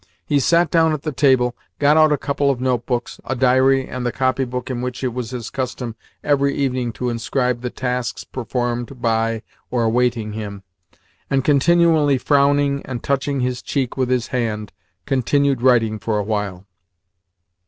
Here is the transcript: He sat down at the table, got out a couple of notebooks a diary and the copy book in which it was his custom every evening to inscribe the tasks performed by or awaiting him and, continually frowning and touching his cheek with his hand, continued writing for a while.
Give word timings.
He 0.25 0.39
sat 0.39 0.71
down 0.71 0.93
at 0.93 1.03
the 1.03 1.11
table, 1.11 1.55
got 1.77 1.95
out 1.95 2.11
a 2.11 2.17
couple 2.17 2.49
of 2.49 2.59
notebooks 2.59 3.19
a 3.23 3.35
diary 3.35 3.87
and 3.87 4.03
the 4.03 4.11
copy 4.11 4.45
book 4.45 4.71
in 4.71 4.81
which 4.81 5.03
it 5.03 5.13
was 5.13 5.29
his 5.29 5.51
custom 5.51 5.95
every 6.23 6.55
evening 6.55 6.91
to 6.93 7.11
inscribe 7.11 7.61
the 7.61 7.69
tasks 7.69 8.23
performed 8.23 8.99
by 8.99 9.43
or 9.69 9.83
awaiting 9.83 10.33
him 10.33 10.63
and, 11.29 11.45
continually 11.45 12.17
frowning 12.17 12.83
and 12.83 13.03
touching 13.03 13.41
his 13.41 13.61
cheek 13.61 13.95
with 13.95 14.09
his 14.09 14.29
hand, 14.29 14.73
continued 15.05 15.61
writing 15.61 15.99
for 15.99 16.17
a 16.17 16.23
while. 16.23 16.65